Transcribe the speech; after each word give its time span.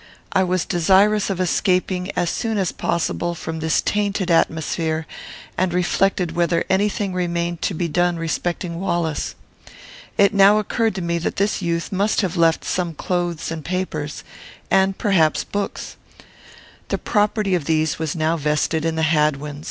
I 0.31 0.43
was 0.43 0.65
desirous 0.65 1.29
of 1.29 1.39
escaping, 1.39 2.09
as 2.15 2.31
soon 2.31 2.57
as 2.57 2.71
possible, 2.71 3.35
from 3.35 3.59
this 3.59 3.83
tainted 3.83 4.31
atmosphere, 4.31 5.05
and 5.59 5.75
reflected 5.75 6.31
whether 6.35 6.63
any 6.71 6.89
thing 6.89 7.13
remained 7.13 7.61
to 7.61 7.75
be 7.75 7.87
done 7.87 8.17
respecting 8.17 8.79
Wallace. 8.79 9.35
It 10.17 10.33
now 10.33 10.57
occurred 10.57 10.95
to 10.95 11.03
me 11.03 11.19
that 11.19 11.35
this 11.35 11.61
youth 11.61 11.91
must 11.91 12.21
have 12.21 12.35
left 12.35 12.65
some 12.65 12.95
clothes 12.95 13.51
and 13.51 13.63
papers, 13.63 14.23
and, 14.71 14.97
perhaps, 14.97 15.43
books. 15.43 15.97
The 16.87 16.97
property 16.97 17.53
of 17.53 17.65
these 17.65 17.99
was 17.99 18.15
now 18.15 18.37
vested 18.37 18.83
in 18.85 18.95
the 18.95 19.03
Hadwins. 19.03 19.59